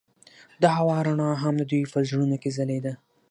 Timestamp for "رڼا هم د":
1.07-1.63